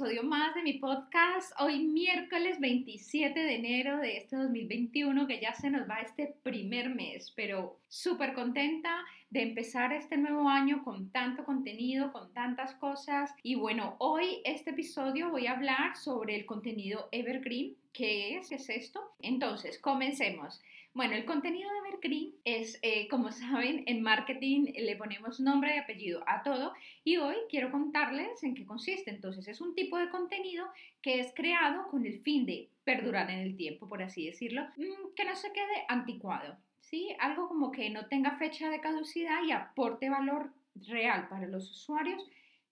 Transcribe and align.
Episodio 0.00 0.22
más 0.22 0.54
de 0.54 0.62
mi 0.62 0.78
podcast. 0.78 1.52
Hoy 1.60 1.80
miércoles 1.80 2.58
27 2.58 3.38
de 3.38 3.56
enero 3.56 3.98
de 3.98 4.16
este 4.16 4.34
2021, 4.34 5.26
que 5.26 5.42
ya 5.42 5.52
se 5.52 5.68
nos 5.68 5.86
va 5.86 6.00
este 6.00 6.36
primer 6.42 6.88
mes, 6.88 7.30
pero 7.36 7.76
súper 7.90 8.32
contenta 8.32 9.04
de 9.28 9.42
empezar 9.42 9.92
este 9.92 10.16
nuevo 10.16 10.48
año 10.48 10.82
con 10.84 11.10
tanto 11.10 11.44
contenido, 11.44 12.12
con 12.12 12.32
tantas 12.32 12.74
cosas. 12.76 13.30
Y 13.42 13.56
bueno, 13.56 13.96
hoy 13.98 14.40
este 14.46 14.70
episodio 14.70 15.28
voy 15.28 15.48
a 15.48 15.52
hablar 15.52 15.94
sobre 15.98 16.34
el 16.34 16.46
contenido 16.46 17.10
Evergreen. 17.12 17.76
¿Qué 17.92 18.38
es? 18.38 18.48
¿Qué 18.48 18.54
es 18.54 18.70
esto? 18.70 19.02
Entonces, 19.20 19.78
comencemos. 19.78 20.62
Bueno, 20.92 21.14
el 21.14 21.24
contenido 21.24 21.70
de 21.70 21.88
Evergreen 21.88 22.34
es, 22.44 22.78
eh, 22.82 23.06
como 23.08 23.30
saben, 23.32 23.84
en 23.86 24.02
marketing 24.02 24.72
le 24.74 24.96
ponemos 24.96 25.38
nombre 25.38 25.76
y 25.76 25.78
apellido 25.78 26.22
a 26.26 26.42
todo 26.42 26.72
y 27.04 27.16
hoy 27.16 27.36
quiero 27.48 27.70
contarles 27.70 28.42
en 28.42 28.54
qué 28.54 28.66
consiste. 28.66 29.10
Entonces, 29.10 29.46
es 29.46 29.60
un 29.60 29.74
tipo 29.74 29.98
de 29.98 30.10
contenido 30.10 30.66
que 31.00 31.20
es 31.20 31.32
creado 31.34 31.86
con 31.88 32.04
el 32.06 32.18
fin 32.18 32.44
de 32.44 32.68
perdurar 32.84 33.30
en 33.30 33.38
el 33.38 33.56
tiempo, 33.56 33.88
por 33.88 34.02
así 34.02 34.26
decirlo, 34.26 34.62
mm, 34.76 35.14
que 35.14 35.24
no 35.24 35.36
se 35.36 35.52
quede 35.52 35.84
anticuado, 35.88 36.56
¿sí? 36.80 37.14
Algo 37.20 37.46
como 37.46 37.70
que 37.70 37.88
no 37.90 38.06
tenga 38.06 38.32
fecha 38.32 38.68
de 38.68 38.80
caducidad 38.80 39.44
y 39.44 39.52
aporte 39.52 40.10
valor 40.10 40.50
real 40.74 41.28
para 41.28 41.46
los 41.46 41.70
usuarios 41.70 42.28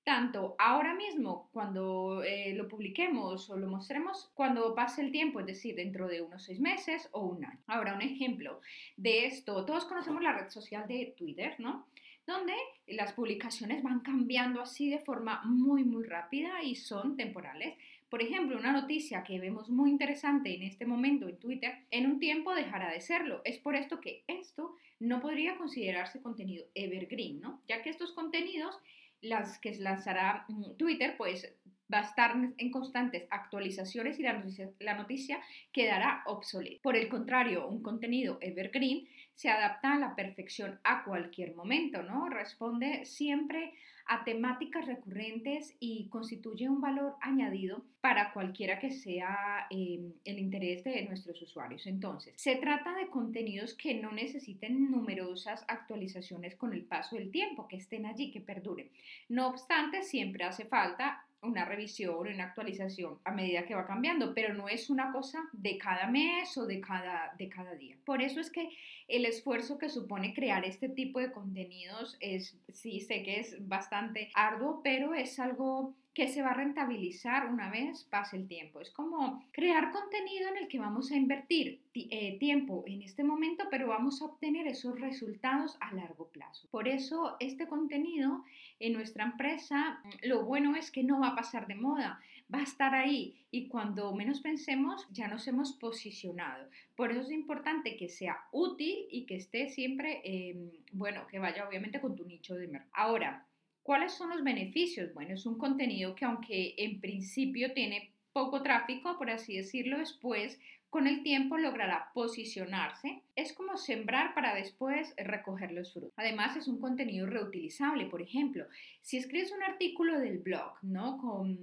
tanto 0.09 0.57
ahora 0.59 0.95
mismo 0.95 1.51
cuando 1.53 2.23
eh, 2.25 2.55
lo 2.55 2.67
publiquemos 2.67 3.51
o 3.51 3.59
lo 3.59 3.67
mostremos 3.67 4.31
cuando 4.33 4.75
pase 4.75 5.03
el 5.03 5.13
tiempo, 5.13 5.39
es 5.41 5.45
decir, 5.45 5.75
dentro 5.75 6.09
de 6.09 6.23
unos 6.23 6.45
seis 6.45 6.61
meses 6.61 7.11
o 7.13 7.27
un 7.27 7.45
año. 7.45 7.61
Ahora, 7.67 7.93
un 7.93 8.01
ejemplo 8.01 8.63
de 8.97 9.27
esto, 9.27 9.67
todos 9.67 9.85
conocemos 9.85 10.23
la 10.23 10.33
red 10.33 10.49
social 10.49 10.89
de 10.89 11.15
Twitter, 11.15 11.57
¿no? 11.59 11.87
Donde 12.27 12.55
las 12.87 13.13
publicaciones 13.13 13.83
van 13.83 14.01
cambiando 14.01 14.63
así 14.63 14.89
de 14.89 14.99
forma 14.99 15.43
muy, 15.45 15.85
muy 15.85 16.05
rápida 16.05 16.63
y 16.63 16.75
son 16.75 17.19
temporales. 17.19 17.77
Por 18.09 18.23
ejemplo, 18.23 18.57
una 18.57 18.73
noticia 18.73 19.25
que 19.25 19.39
vemos 19.39 19.69
muy 19.69 19.91
interesante 19.91 20.55
en 20.55 20.63
este 20.63 20.87
momento 20.87 21.29
en 21.29 21.39
Twitter, 21.39 21.85
en 21.91 22.07
un 22.07 22.19
tiempo 22.19 22.55
dejará 22.55 22.91
de 22.91 23.03
serlo. 23.03 23.43
Es 23.45 23.59
por 23.59 23.77
esto 23.77 24.01
que 24.01 24.25
esto 24.27 24.75
no 25.01 25.21
podría 25.21 25.59
considerarse 25.59 26.23
contenido 26.23 26.65
evergreen, 26.75 27.43
¿no? 27.43 27.61
Ya 27.69 27.83
que 27.83 27.91
estos 27.91 28.13
contenidos 28.13 28.75
las 29.21 29.59
que 29.59 29.75
lanzará 29.77 30.45
mm, 30.49 30.77
Twitter, 30.77 31.17
pues 31.17 31.53
va 31.93 32.01
a 32.01 32.03
estar 32.03 32.37
en 32.59 32.71
constantes 32.71 33.27
actualizaciones 33.31 34.19
y 34.19 34.23
la 34.23 34.35
noticia, 34.35 34.71
la 34.79 34.95
noticia, 34.95 35.41
quedará 35.73 36.23
obsoleta. 36.27 36.81
Por 36.83 36.97
el 36.97 37.09
contrario, 37.09 37.67
un 37.67 37.83
contenido 37.83 38.39
evergreen 38.41 39.09
se 39.39 39.49
adapta 39.49 39.93
a 39.93 39.99
la 40.01 40.17
perfección 40.17 40.81
a 40.83 41.05
cualquier 41.05 41.55
momento, 41.55 42.03
¿no? 42.03 42.29
Responde 42.29 43.05
siempre 43.05 43.73
a 44.07 44.25
temáticas 44.25 44.85
recurrentes 44.85 45.77
y 45.79 46.09
constituye 46.09 46.69
un 46.69 46.81
valor 46.81 47.15
añadido 47.21 47.85
para 48.01 48.33
cualquiera 48.33 48.81
que 48.81 48.91
sea 48.91 49.69
em, 49.71 50.13
el 50.25 50.41
interés 50.41 50.83
de 50.83 51.05
nuestros 51.05 51.41
usuarios. 51.41 51.87
Entonces, 51.87 52.35
se 52.37 52.57
trata 52.57 52.97
de 52.97 53.07
contenidos 53.07 53.75
que 53.75 53.95
no 53.95 54.11
necesiten 54.11 54.91
numerosas 54.91 55.65
actualizaciones 55.69 56.57
con 56.57 56.73
el 56.73 56.83
paso 56.83 57.15
del 57.15 57.31
tiempo, 57.31 57.69
que 57.69 57.77
estén 57.77 58.07
allí, 58.07 58.33
que 58.33 58.41
perduren. 58.41 58.91
No 59.29 59.47
obstante, 59.47 60.03
siempre 60.03 60.43
hace 60.43 60.65
falta 60.65 61.28
una 61.43 61.65
revisión, 61.65 62.27
una 62.27 62.45
actualización 62.45 63.19
a 63.25 63.33
medida 63.33 63.65
que 63.65 63.75
va 63.75 63.87
cambiando, 63.87 64.35
pero 64.35 64.55
no 64.55 64.69
es 64.69 64.91
una 64.91 65.13
cosa 65.13 65.49
de 65.53 65.79
cada 65.79 66.09
mes 66.09 66.57
o 66.59 66.67
de 66.67 66.81
cada, 66.81 67.35
de 67.39 67.49
cada 67.49 67.75
día. 67.75 67.97
Por 68.05 68.23
eso 68.23 68.41
es 68.41 68.51
que 68.51 68.69
el 69.07 69.25
esfuerzo 69.25 69.79
que 69.79 69.89
supone 69.89 70.35
crear 70.35 70.65
este 70.65 70.89
tipo 70.89 71.21
de 71.21 71.33
contenidos 71.33 72.17
es, 72.21 72.57
sí, 72.73 73.01
sé 73.01 73.23
que 73.23 73.41
es 73.41 73.57
bastante 73.69 74.31
arduo, 74.35 74.81
pero 74.83 75.15
es 75.15 75.39
algo 75.39 75.95
que 76.19 76.27
se 76.27 76.43
va 76.43 76.51
a 76.51 76.55
rentabilizar 76.55 77.47
una 77.47 77.71
vez 77.71 78.03
pase 78.11 78.37
el 78.37 78.49
tiempo. 78.49 78.81
Es 78.81 78.91
como 78.91 79.41
crear 79.53 79.93
contenido 79.93 80.49
en 80.49 80.57
el 80.57 80.67
que 80.67 80.81
vamos 80.81 81.13
a 81.13 81.17
invertir 81.17 81.81
eh, 81.95 82.37
tiempo 82.41 82.83
en 82.89 83.03
este 83.03 83.23
momento, 83.23 83.67
pero 83.71 83.87
vamos 83.87 84.21
a 84.21 84.25
obtener 84.25 84.67
esos 84.67 85.01
resultados 85.01 85.77
a 85.79 85.95
largo 85.95 86.27
plazo. 86.31 86.67
Por 86.73 86.89
eso 86.89 87.37
este 87.39 87.69
contenido 87.69 88.45
en 88.81 88.95
nuestra 88.95 89.27
empresa, 89.27 90.03
lo 90.25 90.45
bueno 90.45 90.75
es 90.75 90.91
que 90.91 91.05
no 91.05 91.21
va 91.21 91.29
a 91.29 91.37
pasar 91.37 91.69
de 91.69 91.77
moda, 91.77 92.19
va 92.53 92.59
a 92.59 92.65
estar 92.65 92.97
ahí 92.97 93.37
y 93.53 93.69
cuando 93.69 94.13
menos 94.13 94.41
pensemos 94.41 95.07
ya 95.13 95.29
nos 95.29 95.47
hemos 95.47 95.73
posicionado. 95.75 96.69
Por 96.97 97.13
eso 97.13 97.21
es 97.21 97.31
importante 97.31 97.97
que 97.97 98.09
sea 98.09 98.39
útil 98.51 99.07
y 99.09 99.25
que 99.25 99.37
esté 99.37 99.69
siempre, 99.69 100.21
em, 100.25 100.73
bueno, 100.91 101.29
que 101.29 101.39
vaya 101.39 101.69
obviamente 101.69 102.01
con 102.01 102.17
tu 102.17 102.25
nicho 102.25 102.57
de 102.57 102.67
mercado. 102.67 102.91
Ahora, 102.93 103.47
¿Cuáles 103.89 104.13
son 104.13 104.29
los 104.29 104.45
beneficios? 104.45 105.15
Bueno, 105.15 105.33
es 105.33 105.47
un 105.47 105.57
contenido 105.57 106.15
que 106.15 106.27
aunque 106.27 106.75
en 106.77 107.01
principio 107.01 107.73
tiene 107.73 108.13
poco 108.35 108.61
tráfico, 108.61 109.17
por 109.17 109.31
así 109.31 109.57
decirlo, 109.57 109.97
después 109.97 110.61
con 110.91 111.07
el 111.07 111.23
tiempo 111.23 111.57
logrará 111.57 112.11
posicionarse. 112.13 113.23
Es 113.35 113.55
como 113.55 113.79
sembrar 113.79 114.35
para 114.35 114.55
después 114.55 115.15
recoger 115.17 115.73
los 115.73 115.91
frutos. 115.95 116.13
Además, 116.17 116.55
es 116.55 116.69
un 116.69 116.83
contenido 116.83 117.25
reutilizable. 117.25 118.05
Por 118.05 118.21
ejemplo, 118.21 118.67
si 119.01 119.17
escribes 119.17 119.53
un 119.53 119.63
artículo 119.63 120.21
del 120.21 120.41
blog, 120.41 120.75
¿no? 120.83 121.17
Con 121.17 121.59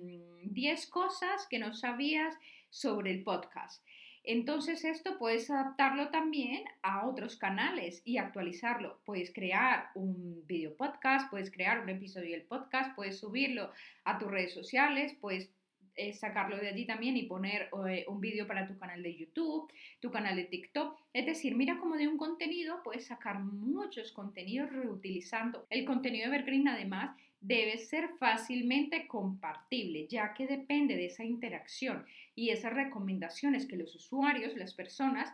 10 0.51 0.87
cosas 0.87 1.45
que 1.47 1.59
no 1.59 1.75
sabías 1.75 2.33
sobre 2.71 3.11
el 3.11 3.21
podcast 3.21 3.85
entonces 4.27 4.83
esto 4.83 5.17
puedes 5.17 5.49
adaptarlo 5.49 6.09
también 6.09 6.63
a 6.81 7.07
otros 7.07 7.35
canales 7.35 8.01
y 8.05 8.17
actualizarlo. 8.17 8.99
Puedes 9.05 9.33
crear 9.33 9.89
un 9.95 10.45
video 10.47 10.75
podcast, 10.75 11.29
puedes 11.29 11.51
crear 11.51 11.79
un 11.79 11.89
episodio 11.89 12.31
del 12.31 12.43
podcast, 12.43 12.95
puedes 12.95 13.19
subirlo 13.19 13.71
a 14.03 14.17
tus 14.17 14.29
redes 14.29 14.53
sociales, 14.53 15.15
puedes 15.21 15.49
eh, 15.97 16.11
sacarlo 16.11 16.57
de 16.57 16.67
allí 16.67 16.85
también 16.85 17.15
y 17.15 17.23
poner 17.23 17.69
eh, 17.87 18.03
un 18.09 18.19
vídeo 18.19 18.45
para 18.47 18.67
tu 18.67 18.77
canal 18.77 19.01
de 19.01 19.15
YouTube, 19.15 19.71
tu 20.01 20.11
canal 20.11 20.35
de 20.35 20.43
TikTok. 20.43 20.99
Es 21.13 21.25
decir, 21.25 21.55
mira 21.55 21.77
cómo 21.79 21.95
de 21.95 22.09
un 22.09 22.17
contenido 22.17 22.83
puedes 22.83 23.05
sacar 23.05 23.39
muchos 23.39 24.11
contenidos 24.11 24.71
reutilizando. 24.73 25.65
El 25.69 25.85
contenido 25.85 26.27
Evergreen 26.27 26.67
además 26.67 27.15
debe 27.45 27.77
ser 27.77 28.09
fácilmente 28.17 29.07
compartible, 29.07 30.07
ya 30.07 30.33
que 30.33 30.47
depende 30.47 30.95
de 30.95 31.05
esa 31.05 31.23
interacción 31.23 32.05
y 32.33 32.49
esas 32.49 32.73
recomendaciones 32.73 33.67
que 33.67 33.77
los 33.77 33.93
usuarios, 33.95 34.55
las 34.55 34.73
personas, 34.73 35.31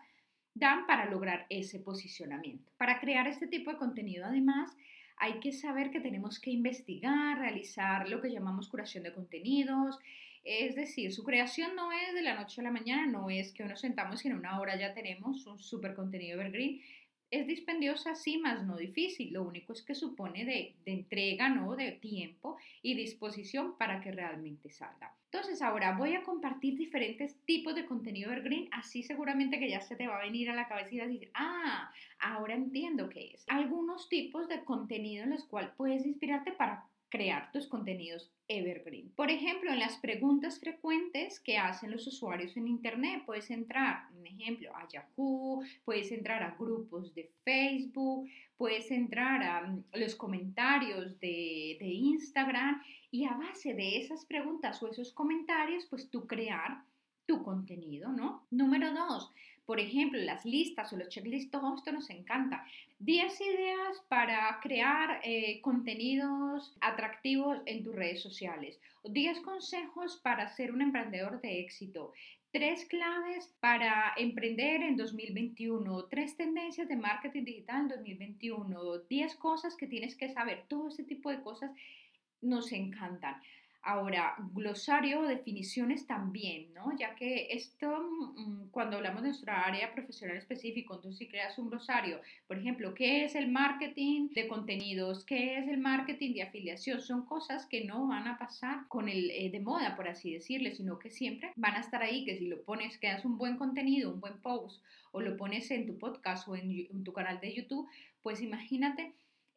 dan 0.53 0.85
para 0.85 1.09
lograr 1.09 1.45
ese 1.50 1.79
posicionamiento. 1.79 2.69
Para 2.77 3.00
crear 3.00 3.27
este 3.27 3.47
tipo 3.47 3.71
de 3.71 3.77
contenido, 3.77 4.25
además, 4.25 4.75
hay 5.16 5.39
que 5.39 5.53
saber 5.53 5.89
que 5.91 6.01
tenemos 6.01 6.39
que 6.39 6.51
investigar, 6.51 7.39
realizar 7.39 8.09
lo 8.09 8.21
que 8.21 8.31
llamamos 8.31 8.67
curación 8.67 9.03
de 9.03 9.13
contenidos. 9.13 9.97
Es 10.44 10.75
decir, 10.75 11.13
su 11.13 11.23
creación 11.23 11.75
no 11.75 11.94
es 11.94 12.13
de 12.13 12.23
la 12.23 12.35
noche 12.35 12.59
a 12.59 12.66
la 12.66 12.71
mañana, 12.71 13.05
no 13.05 13.29
es 13.29 13.53
que 13.53 13.63
nos 13.63 13.79
sentamos 13.79 14.25
y 14.25 14.27
en 14.27 14.35
una 14.35 14.59
hora 14.59 14.77
ya 14.77 14.94
tenemos 14.94 15.45
un 15.47 15.59
super 15.59 15.94
contenido 15.94 16.41
evergreen, 16.41 16.81
es 17.31 17.47
dispendiosa, 17.47 18.13
sí, 18.13 18.38
más 18.38 18.63
no 18.66 18.75
difícil. 18.75 19.33
Lo 19.33 19.44
único 19.44 19.72
es 19.74 19.81
que 19.81 19.95
supone 19.95 20.45
de, 20.45 20.75
entrega, 20.86 21.50
¿no? 21.50 21.75
De 21.75 21.94
tiempo 21.94 22.57
y 22.83 22.94
disposición 22.94 23.78
para 23.78 24.01
que 24.01 24.12
realmente 24.12 24.69
salga. 24.69 25.16
Entonces, 25.31 25.62
ahora 25.62 25.98
voy 25.98 26.13
a 26.13 26.24
compartir 26.24 26.78
diferentes 26.78 27.38
tipos 27.45 27.74
de 27.74 27.86
contenido 27.86 28.31
evergreen, 28.31 28.68
así 28.74 29.01
seguramente 29.01 29.60
que 29.60 29.69
ya 29.69 29.80
se 29.80 29.95
te 29.95 30.07
va 30.07 30.18
a 30.18 30.25
venir 30.25 30.50
a 30.50 30.56
la 30.56 30.68
cabeza 30.68 30.94
y 30.94 30.98
vas 30.98 31.07
a 31.07 31.12
decir, 31.12 31.31
ah, 31.33 31.92
ahora 32.19 32.54
entiendo 32.54 33.07
qué 33.07 33.31
es. 33.34 33.45
Algunos 33.48 34.10
tipos 34.10 34.50
de 34.50 34.66
contenido 34.66 35.24
en 35.24 35.30
los 35.30 35.45
cuales 35.45 35.72
puedes 35.77 36.06
inspirarte 36.06 36.51
para 36.51 36.86
crear 37.12 37.52
tus 37.52 37.68
contenidos 37.68 38.31
evergreen. 38.48 39.12
Por 39.16 39.30
ejemplo, 39.30 39.72
en 39.72 39.80
las 39.80 39.98
preguntas 39.98 40.60
frecuentes 40.60 41.40
que 41.40 41.58
hacen 41.58 41.92
los 41.92 42.08
usuarios 42.08 42.56
en 42.58 42.68
Internet, 42.68 43.24
puedes 43.25 43.52
entrar, 43.52 44.08
un 44.18 44.25
ejemplo, 44.25 44.75
a 44.75 44.88
Yahoo, 44.88 45.62
puedes 45.86 46.12
entrar 46.12 46.42
a 46.42 46.56
grupos 46.58 47.13
de 47.13 47.30
Facebook, 47.44 48.28
puedes 48.58 48.90
entrar 48.90 49.44
a 49.44 49.62
mm, 49.68 49.84
los 49.94 50.16
comentarios 50.16 51.19
de, 51.19 51.78
de 51.80 51.88
Instagram 51.88 52.81
y 53.12 53.25
a 53.25 53.34
base 53.34 53.74
de 53.74 53.98
esas 53.98 54.25
preguntas 54.25 54.81
o 54.81 54.90
esos 54.90 55.12
comentarios, 55.12 55.86
pues 55.90 56.10
tú 56.10 56.25
crear 56.25 56.84
tu 57.25 57.44
contenido, 57.44 58.10
¿no? 58.10 58.48
Número 58.52 58.94
dos, 58.94 59.31
Por 59.66 59.80
ejemplo, 59.80 60.19
las 60.19 60.46
listas 60.46 60.92
o 60.92 60.98
los 60.98 61.10
checklists, 61.10 61.52
todo 61.52 61.75
esto 61.75 61.92
nos 61.92 62.10
encanta. 62.10 62.66
10 63.00 63.42
ideas 63.42 64.04
para 64.10 64.60
crear 64.62 65.22
eh, 65.24 65.62
contenidos 65.62 66.75
atractivos 66.81 67.60
en 67.66 67.84
tus 67.84 67.96
redes 67.96 68.22
sociales. 68.22 68.80
10 69.04 69.40
consejos 69.42 70.19
para 70.24 70.48
ser 70.50 70.72
un 70.72 70.81
emprendedor 70.81 71.42
de 71.42 71.60
éxito. 71.60 72.13
Tres 72.52 72.86
claves 72.86 73.48
para 73.62 74.13
emprender 74.18 74.84
en 74.84 74.98
2021, 74.98 76.06
tres 76.06 76.36
tendencias 76.36 76.90
de 76.90 76.98
marketing 76.98 77.46
digital 77.46 77.84
en 77.84 77.88
2021, 77.88 78.98
10 79.10 79.36
cosas 79.36 79.75
que 79.78 79.88
tienes 79.88 80.16
que 80.18 80.34
saber, 80.34 80.66
todo 80.68 80.90
ese 80.90 81.06
tipo 81.06 81.31
de 81.31 81.42
cosas 81.42 81.72
nos 82.42 82.74
encantan. 82.74 83.42
Ahora, 83.83 84.36
glosario, 84.54 85.24
definiciones 85.24 86.06
también, 86.06 86.72
¿no? 86.74 86.95
Ya 87.00 87.16
que 87.16 87.48
esto, 87.50 87.88
mm, 88.38 88.69
cuando 88.69 88.98
hablamos 88.98 89.24
de 89.24 89.30
nuestra 89.30 89.63
área 89.66 89.92
profesional 89.92 90.38
específica, 90.38 90.94
entonces 90.94 91.18
si 91.18 91.28
creas 91.28 91.57
un 91.57 91.69
glosario, 91.69 92.22
por 92.48 92.60
ejemplo, 92.60 92.94
¿qué 92.94 93.25
es 93.25 93.33
el 93.33 93.51
marketing 93.51 94.30
de 94.36 94.48
contenidos? 94.48 95.25
¿Qué 95.25 95.57
es 95.57 95.68
el 95.68 95.80
marketing 95.80 96.36
de 96.36 96.44
afiliación? 96.44 97.01
Son 97.01 97.25
cosas 97.25 97.66
que 97.66 97.83
no 97.83 98.07
van 98.07 98.28
a 98.28 98.38
pasar 98.38 98.88
con 98.88 99.10
el 99.10 99.31
eh, 99.31 99.50
de 99.50 99.60
moda, 99.60 99.95
por 99.95 100.07
así 100.07 100.31
decirle, 100.31 100.75
sino 100.75 101.00
que 101.00 101.10
siempre 101.10 101.51
van 101.56 101.74
a 101.74 101.80
estar 101.80 102.04
ahí, 102.04 102.24
que 102.24 102.38
si 102.38 102.48
lo 102.48 102.62
pones, 102.63 103.00
creas 103.00 103.25
un 103.25 103.39
buen 103.39 103.57
contenido, 103.57 104.13
un 104.13 104.19
buen 104.19 104.39
post, 104.42 104.84
o 105.12 105.22
lo 105.22 105.36
pones 105.38 105.72
en 105.72 105.88
tu 105.88 105.98
podcast 105.98 106.48
o 106.48 106.56
en 106.56 107.04
tu 107.04 107.13
canal 107.13 107.39
de 107.39 107.54
YouTube, 107.54 107.89
pues 108.22 108.42
imagínate 108.42 109.16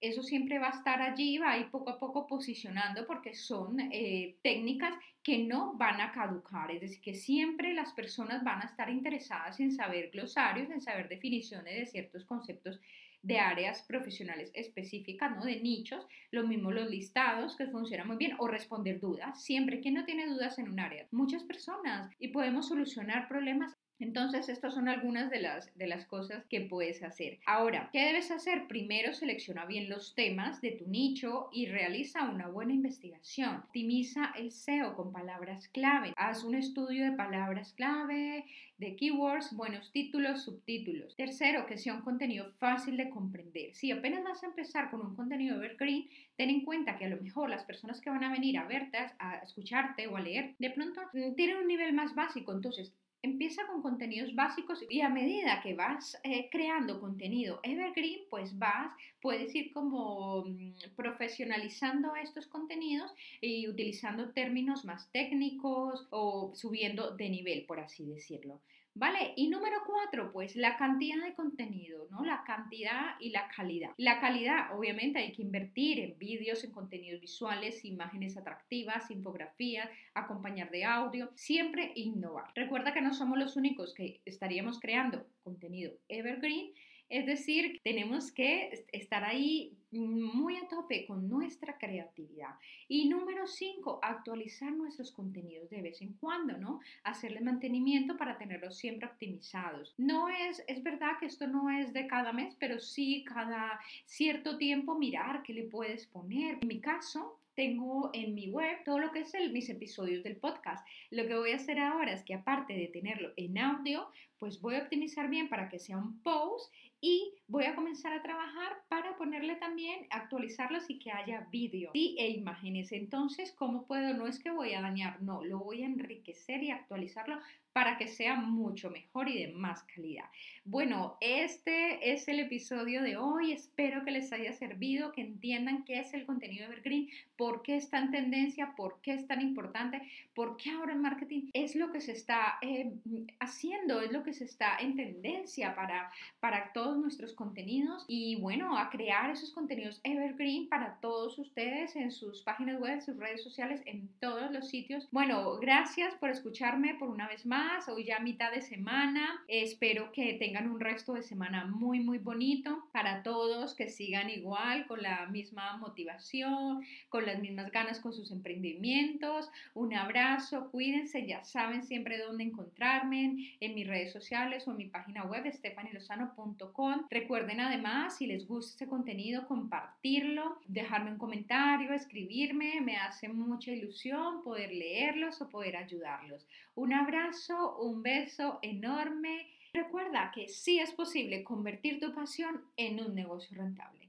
eso 0.09 0.23
siempre 0.23 0.59
va 0.59 0.69
a 0.69 0.77
estar 0.77 1.01
allí, 1.01 1.39
va 1.39 1.53
a 1.53 1.59
ir 1.59 1.71
poco 1.71 1.91
a 1.91 1.99
poco 1.99 2.27
posicionando 2.27 3.06
porque 3.06 3.35
son 3.35 3.81
eh, 3.81 4.37
técnicas 4.43 4.95
que 5.23 5.39
no 5.39 5.75
van 5.77 6.01
a 6.01 6.12
caducar, 6.12 6.71
es 6.71 6.83
decir, 6.83 7.01
que 7.01 7.15
siempre 7.15 7.73
las 7.73 7.93
personas 7.93 8.45
van 8.45 8.61
a 8.61 8.67
estar 8.67 8.91
interesadas 8.91 9.59
en 9.61 9.73
saber 9.73 10.11
glosarios, 10.11 10.71
en 10.71 10.83
saber 10.83 11.09
definiciones 11.09 11.75
de 11.75 11.87
ciertos 11.87 12.25
conceptos 12.25 12.79
de 13.23 13.39
áreas 13.39 13.83
profesionales 13.83 14.51
específicas, 14.53 15.35
¿no? 15.35 15.45
De 15.45 15.59
nichos, 15.61 16.06
lo 16.31 16.47
mismo 16.47 16.71
los 16.71 16.91
listados 16.91 17.56
que 17.56 17.67
funcionan 17.69 18.06
muy 18.06 18.19
bien 18.19 18.37
o 18.39 18.47
responder 18.47 19.01
dudas, 19.01 19.43
siempre 19.43 19.81
que 19.81 19.91
no 19.91 20.05
tiene 20.05 20.27
dudas 20.27 20.59
en 20.59 20.69
un 20.69 20.79
área, 20.79 21.06
muchas 21.11 21.43
personas. 21.43 22.15
Y 22.19 22.29
podemos 22.29 22.69
solucionar 22.69 23.27
problemas 23.27 23.75
entonces, 24.00 24.49
estas 24.49 24.75
son 24.75 24.88
algunas 24.88 25.31
de 25.31 25.41
las, 25.41 25.73
de 25.76 25.87
las 25.87 26.05
cosas 26.06 26.44
que 26.46 26.62
puedes 26.62 27.02
hacer. 27.02 27.38
Ahora, 27.46 27.91
¿qué 27.93 28.00
debes 28.00 28.31
hacer? 28.31 28.67
Primero, 28.67 29.12
selecciona 29.12 29.67
bien 29.67 29.88
los 29.88 30.14
temas 30.14 30.61
de 30.61 30.73
tu 30.73 30.88
nicho 30.88 31.49
y 31.52 31.67
realiza 31.67 32.29
una 32.29 32.49
buena 32.49 32.73
investigación. 32.73 33.56
Optimiza 33.56 34.32
el 34.37 34.50
SEO 34.50 34.96
con 34.96 35.12
palabras 35.12 35.69
clave. 35.69 36.12
Haz 36.17 36.43
un 36.43 36.56
estudio 36.56 37.05
de 37.05 37.17
palabras 37.17 37.73
clave, 37.73 38.44
de 38.79 38.96
keywords, 38.96 39.55
buenos 39.55 39.93
títulos, 39.93 40.43
subtítulos. 40.43 41.14
Tercero, 41.14 41.64
que 41.67 41.79
sea 41.79 41.94
un 41.94 42.02
contenido 42.02 42.50
fácil 42.58 42.96
de 42.96 43.11
comprender. 43.11 43.75
Si 43.75 43.93
apenas 43.93 44.25
vas 44.25 44.43
a 44.43 44.46
empezar 44.46 44.91
con 44.91 45.00
un 45.02 45.14
contenido 45.14 45.56
evergreen, 45.56 46.08
ten 46.37 46.50
en 46.50 46.64
cuenta 46.64 46.99
que 46.99 47.05
a 47.05 47.08
lo 47.08 47.20
mejor 47.20 47.49
las 47.49 47.64
personas 47.64 48.00
que 48.00 48.11
van 48.11 48.25
a 48.25 48.32
venir 48.32 48.58
a 48.58 48.67
verte, 48.67 48.99
a 49.19 49.37
escucharte 49.37 50.08
o 50.08 50.17
a 50.17 50.20
leer, 50.20 50.56
de 50.58 50.70
pronto 50.70 51.00
mm, 51.12 51.35
tienen 51.37 51.58
un 51.58 51.69
nivel 51.69 51.93
más 51.93 52.14
básico. 52.17 52.52
Entonces, 52.52 52.93
empieza 53.25 53.67
con 53.67 53.81
contenidos 53.81 54.35
básicos 54.35 54.85
y 54.91 55.00
a 55.00 55.09
medida 55.09 55.62
que 55.62 55.75
vas 55.75 56.21
eh, 56.25 56.49
creando 56.50 57.00
contenido 57.00 57.59
evergreen, 57.62 58.21
pues 58.29 58.59
vas, 58.59 58.93
puedes 59.23 59.55
ir 59.55 59.73
como 59.73 60.44
mm, 60.44 60.94
profesionalizando 60.94 62.15
estos 62.17 62.47
contenidos 62.47 63.11
y 63.41 63.67
utilizando 63.67 64.31
términos 64.32 64.85
más 64.85 65.11
técnicos 65.11 66.06
o 66.11 66.53
subiendo 66.55 67.17
de 67.17 67.31
nivel, 67.31 67.65
por 67.65 67.81
así 67.81 68.05
decirlo. 68.05 68.61
¿Vale? 68.96 69.32
Y 69.35 69.49
número 69.49 69.79
cuatro, 69.85 70.31
pues 70.32 70.55
la 70.55 70.76
cantidad 70.76 71.20
de 71.25 71.35
contenido, 71.35 72.06
¿no? 72.12 72.25
La 72.25 72.44
cantidad 72.44 73.17
y 73.19 73.31
la 73.31 73.49
calidad. 73.49 73.91
La 73.96 74.20
calidad, 74.20 74.76
obviamente, 74.79 75.19
hay 75.19 75.32
que 75.32 75.43
invertir 75.43 75.99
en 75.99 76.17
vídeos, 76.17 76.62
en 76.62 76.70
contenidos 76.70 77.20
visuales, 77.20 77.85
imágenes 77.85 78.37
atractivas, 78.37 79.11
infografías, 79.11 79.91
acompañar 80.14 80.70
de 80.70 80.85
audio, 80.85 81.31
siempre 81.35 81.91
innovar. 81.96 82.52
Recuerda 82.55 82.94
que 82.94 83.02
no 83.02 83.12
somos 83.12 83.37
los 83.37 83.56
únicos 83.56 83.94
que 83.94 84.20
estaríamos 84.25 84.79
creando 84.79 85.26
contenido 85.43 85.93
evergreen 86.08 86.73
es 87.09 87.27
decir, 87.27 87.81
tenemos 87.83 88.33
que 88.33 88.87
estar 88.93 89.25
ahí 89.25 89.77
muy 89.93 90.56
a 90.56 90.69
tope 90.69 91.06
con 91.06 91.29
nuestra 91.29 91.79
creatividad. 91.79 92.55
Y 92.89 93.09
número 93.09 93.47
cinco, 93.47 94.01
actualizar 94.03 94.73
nuestros 94.73 95.12
contenidos 95.12 95.71
de 95.71 95.83
vez 95.83 96.03
en 96.03 96.15
cuando, 96.15 96.59
¿no? 96.59 96.81
Hacerle 97.05 97.41
mantenimiento 97.41 98.17
para 98.17 98.37
tenerlos 98.39 98.77
siempre 98.77 99.09
optimizados. 99.09 99.95
No 99.99 100.29
es, 100.29 100.65
es 100.67 100.83
verdad 100.83 101.12
que 101.21 101.27
esto 101.27 101.47
no 101.47 101.71
es 101.71 101.93
de 101.93 102.06
cada 102.06 102.33
mes, 102.33 102.56
pero 102.59 102.81
sí 102.81 103.25
cada 103.25 103.81
cierto 104.06 104.59
tiempo 104.59 104.99
mirar 104.99 105.43
qué 105.43 105.53
le 105.53 105.65
puedes 105.65 106.06
poner. 106.06 106.59
En 106.62 106.69
mi 106.69 106.81
caso, 106.81 107.39
tengo 107.55 108.11
en 108.12 108.35
mi 108.35 108.51
web 108.51 108.79
todo 108.85 108.99
lo 108.99 109.12
que 109.12 109.21
es 109.21 109.35
el, 109.35 109.53
mis 109.53 109.69
episodios 109.69 110.25
del 110.25 110.37
podcast. 110.37 110.87
Lo 111.11 111.27
que 111.27 111.37
voy 111.37 111.53
a 111.53 111.56
hacer 111.56 111.79
ahora 111.79 112.12
es 112.12 112.23
que 112.25 112.35
aparte 112.35 112.75
de 112.75 112.89
tenerlo 112.89 113.33
en 113.37 113.59
audio, 113.59 114.09
pues 114.44 114.61
voy 114.61 114.75
a 114.75 114.82
optimizar 114.82 115.31
bien 115.31 115.49
para 115.49 115.70
que 115.70 115.79
sea 115.79 115.96
un 115.96 116.20
post 116.20 116.70
y 117.00 117.32
voy 117.49 117.64
a 117.64 117.75
comenzar 117.75 118.12
a 118.12 118.23
trabajar 118.23 118.82
para 118.91 119.17
ponerle 119.17 119.56
también, 119.56 120.06
actualizarlos 120.11 120.91
y 120.91 120.99
que 120.99 121.11
haya 121.11 121.49
vídeo 121.50 121.91
¿sí? 121.94 122.14
e 122.19 122.29
imágenes. 122.29 122.93
Entonces, 122.93 123.52
¿cómo 123.52 123.87
puedo? 123.87 124.12
No 124.12 124.26
es 124.26 124.38
que 124.38 124.50
voy 124.50 124.75
a 124.75 124.82
dañar, 124.82 125.23
no, 125.23 125.43
lo 125.43 125.61
voy 125.61 125.82
a 125.82 125.87
enriquecer 125.87 126.62
y 126.62 126.70
actualizarlo 126.70 127.41
para 127.75 127.99
que 127.99 128.06
sea 128.06 128.37
mucho 128.37 128.88
mejor 128.88 129.29
y 129.29 129.37
de 129.37 129.49
más 129.49 129.82
calidad. 129.82 130.26
Bueno, 130.64 131.19
este 131.20 132.12
es 132.12 132.29
el 132.29 132.38
episodio 132.38 133.02
de 133.02 133.17
hoy. 133.17 133.50
Espero 133.50 134.05
que 134.05 134.12
les 134.12 134.32
haya 134.32 134.52
servido, 134.52 135.11
que 135.11 135.23
entiendan 135.23 135.85
qué 135.85 135.99
es 135.99 136.14
el 136.14 136.25
contenido 136.25 136.67
Evergreen, 136.67 137.08
por 137.37 137.62
qué 137.62 137.76
está 137.76 137.99
en 137.99 138.12
tendencia, 138.12 138.75
por 138.76 139.00
qué 139.02 139.14
es 139.14 139.26
tan 139.26 139.41
importante, 139.41 140.00
por 140.37 140.56
qué 140.56 140.70
ahora 140.70 140.93
el 140.93 141.00
marketing 141.00 141.50
es 141.52 141.75
lo 141.75 141.91
que 141.91 142.00
se 142.00 142.12
está 142.12 142.58
eh, 142.62 142.93
haciendo, 143.41 144.00
es 144.00 144.12
lo 144.12 144.23
que 144.23 144.33
se 144.34 144.44
está 144.44 144.76
en 144.78 144.96
tendencia 144.96 145.75
para, 145.75 146.10
para 146.40 146.72
todos 146.72 146.96
nuestros 146.96 147.32
contenidos 147.32 148.04
y 148.08 148.36
bueno, 148.36 148.76
a 148.76 148.90
crear 148.90 149.31
esos 149.31 149.52
contenidos 149.52 150.00
Evergreen 150.02 150.69
para 150.69 150.98
todos 151.00 151.38
ustedes 151.38 151.94
en 151.96 152.10
sus 152.10 152.42
páginas 152.42 152.81
web, 152.81 153.00
sus 153.00 153.16
redes 153.16 153.42
sociales, 153.42 153.81
en 153.86 154.08
todos 154.20 154.50
los 154.50 154.69
sitios. 154.69 155.08
Bueno, 155.12 155.56
gracias 155.58 156.14
por 156.14 156.31
escucharme 156.31 156.94
por 156.96 157.08
una 157.08 157.28
vez 157.28 157.46
más 157.46 157.88
hoy 157.88 158.04
ya 158.04 158.19
mitad 158.19 158.52
de 158.52 158.60
semana. 158.60 159.44
Espero 159.48 160.10
que 160.12 160.34
tengan 160.34 160.69
un 160.69 160.81
resto 160.81 161.14
de 161.14 161.22
semana 161.22 161.64
muy, 161.66 162.00
muy 162.00 162.19
bonito 162.19 162.88
para 162.92 163.22
todos, 163.22 163.75
que 163.75 163.88
sigan 163.88 164.31
igual, 164.31 164.86
con 164.86 165.03
la 165.03 165.26
misma 165.26 165.76
motivación, 165.76 166.84
con 167.08 167.24
las 167.24 167.38
mismas 167.38 167.70
ganas 167.70 168.00
con 168.00 168.12
sus 168.12 168.31
emprendimientos. 168.32 169.50
Un 169.74 169.94
abrazo, 169.94 170.70
cuídense, 170.70 171.26
ya 171.26 171.44
saben 171.44 171.84
siempre 171.84 172.19
dónde 172.19 172.44
encontrarme 172.44 173.56
en 173.60 173.74
mis 173.74 173.86
redes 173.86 174.12
sociales 174.12 174.23
o 174.32 174.70
en 174.70 174.76
mi 174.76 174.86
página 174.86 175.24
web 175.24 175.44
stefanilosano.com. 175.52 177.06
Recuerden 177.10 177.60
además, 177.60 178.16
si 178.16 178.26
les 178.26 178.46
gusta 178.48 178.72
este 178.72 178.86
contenido, 178.86 179.46
compartirlo, 179.46 180.58
dejarme 180.66 181.10
un 181.10 181.19
comentario, 181.19 181.93
escribirme, 181.93 182.81
me 182.81 182.96
hace 182.96 183.28
mucha 183.28 183.70
ilusión 183.70 184.43
poder 184.43 184.72
leerlos 184.72 185.40
o 185.43 185.48
poder 185.48 185.76
ayudarlos. 185.76 186.46
Un 186.74 186.94
abrazo 186.94 187.76
un 187.78 188.02
beso 188.02 188.58
enorme. 188.62 189.46
Recuerda 189.74 190.32
que 190.34 190.48
sí 190.48 190.78
es 190.78 190.93
posible 190.93 191.44
convertir 191.44 192.00
tu 192.00 192.14
pasión 192.14 192.62
en 192.76 193.00
un 193.00 193.14
negocio 193.14 193.56
rentable. 193.56 194.08